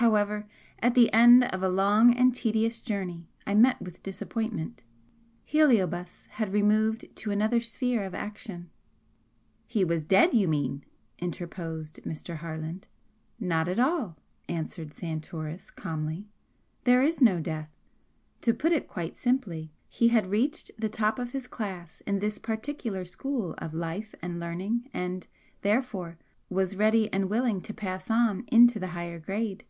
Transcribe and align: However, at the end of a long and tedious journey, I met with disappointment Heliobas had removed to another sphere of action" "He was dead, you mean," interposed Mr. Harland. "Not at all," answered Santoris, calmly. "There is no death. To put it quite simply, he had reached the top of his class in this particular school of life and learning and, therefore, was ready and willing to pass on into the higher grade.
However, 0.00 0.46
at 0.78 0.94
the 0.94 1.12
end 1.12 1.42
of 1.42 1.60
a 1.60 1.68
long 1.68 2.14
and 2.14 2.32
tedious 2.32 2.80
journey, 2.80 3.26
I 3.48 3.56
met 3.56 3.82
with 3.82 4.00
disappointment 4.00 4.84
Heliobas 5.44 6.26
had 6.30 6.52
removed 6.52 7.08
to 7.16 7.32
another 7.32 7.58
sphere 7.58 8.04
of 8.04 8.14
action" 8.14 8.70
"He 9.74 9.84
was 9.84 10.04
dead, 10.04 10.34
you 10.34 10.46
mean," 10.46 10.84
interposed 11.18 12.04
Mr. 12.04 12.36
Harland. 12.36 12.86
"Not 13.40 13.66
at 13.66 13.80
all," 13.80 14.16
answered 14.48 14.92
Santoris, 14.92 15.68
calmly. 15.68 16.28
"There 16.84 17.02
is 17.02 17.20
no 17.20 17.40
death. 17.40 17.76
To 18.42 18.54
put 18.54 18.70
it 18.70 18.86
quite 18.86 19.16
simply, 19.16 19.72
he 19.88 20.08
had 20.10 20.30
reached 20.30 20.70
the 20.78 20.88
top 20.88 21.18
of 21.18 21.32
his 21.32 21.48
class 21.48 22.02
in 22.06 22.20
this 22.20 22.38
particular 22.38 23.04
school 23.04 23.56
of 23.58 23.74
life 23.74 24.14
and 24.22 24.38
learning 24.38 24.90
and, 24.94 25.26
therefore, 25.62 26.18
was 26.48 26.76
ready 26.76 27.12
and 27.12 27.28
willing 27.28 27.60
to 27.62 27.74
pass 27.74 28.08
on 28.08 28.44
into 28.46 28.78
the 28.78 28.88
higher 28.94 29.18
grade. 29.18 29.64